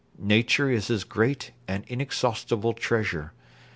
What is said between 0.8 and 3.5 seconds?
his great and inexhaustible treasure.